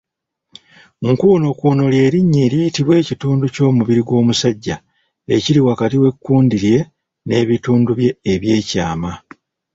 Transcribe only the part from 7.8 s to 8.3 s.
bye